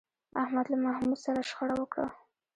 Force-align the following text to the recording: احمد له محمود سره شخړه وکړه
احمد 0.43 0.65
له 0.71 0.77
محمود 0.85 1.19
سره 1.25 1.47
شخړه 1.49 1.75
وکړه 1.77 2.07